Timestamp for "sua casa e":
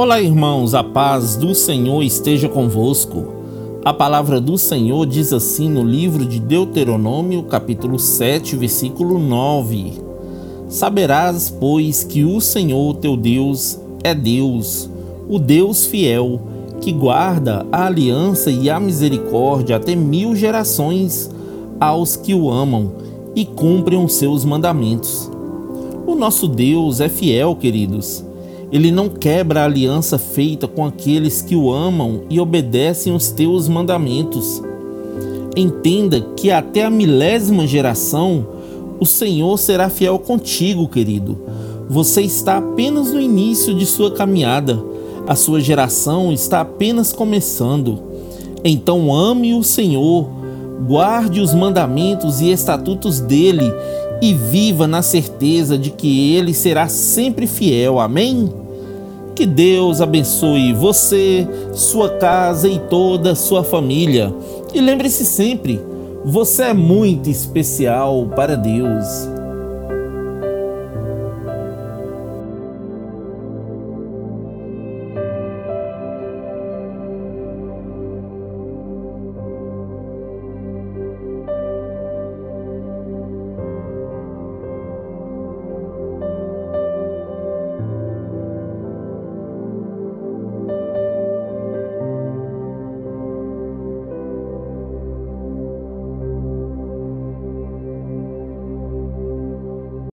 61.72-62.78